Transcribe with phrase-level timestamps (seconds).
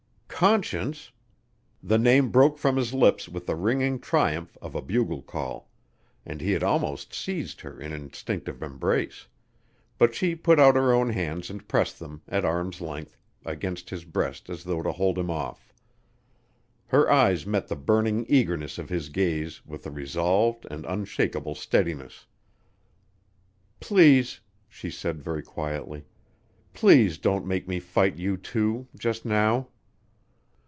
[0.43, 1.11] "Conscience!"
[1.83, 5.69] The name broke from his lips with the ringing triumph of a bugle call,
[6.25, 9.27] and he had almost seized her in instinctive embrace,
[9.99, 14.03] but she put out her own hands and pressed them, at arms length, against his
[14.03, 15.71] breast as though to hold him off.
[16.87, 22.25] Her eyes met the burning eagerness of his gaze with a resolved and unshakable steadiness.
[23.79, 26.03] "Please" she said very quietly.
[26.73, 29.67] "Please don't make me fight you, too just now."